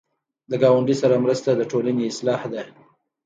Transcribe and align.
د 0.49 0.51
ګاونډي 0.63 0.95
سره 1.01 1.15
مرسته 1.25 1.49
د 1.55 1.61
ټولنې 1.71 2.03
اصلاح 2.11 2.41
ده 2.53 2.63